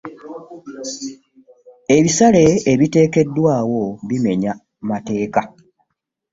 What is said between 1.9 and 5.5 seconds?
Ebisale ebiteereddwaawo bimenya mateeka.